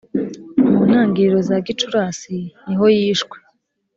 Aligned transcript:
mu 0.67 0.77
ntangiriro 0.87 1.39
za 1.47 1.55
gicurasi 1.65 2.37
niho 2.65 2.85
yishwe 2.97 3.37